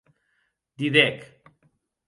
Didec. 0.77 1.19